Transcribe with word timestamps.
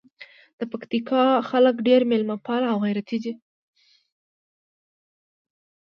د 0.59 0.61
پکتیکا 0.71 1.23
خلګ 1.49 1.75
ډېر 1.87 2.01
میلمه 2.11 2.37
پاله 2.45 2.67
او 2.73 2.79
غیرتي 2.85 3.17
دي. 3.23 3.33